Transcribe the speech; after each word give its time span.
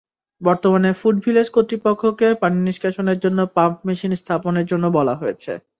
বর্তমানে 0.41 0.89
food 0.93 1.15
village 1.25 1.47
কর্তৃপক্ষকে 1.49 2.27
পানিনিষ্কাশনের 2.41 3.17
জন্য 3.19 3.39
পাম্প 3.55 3.77
মেশিন 3.87 4.11
স্থাপনের 4.15 4.65
জন্য 4.65 4.85
বলা 4.97 5.13
হয়েছে। 5.15 5.51